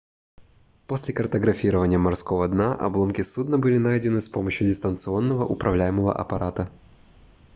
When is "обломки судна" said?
2.73-3.59